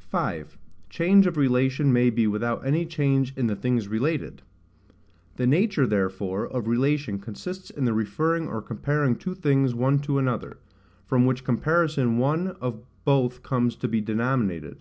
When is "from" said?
11.04-11.26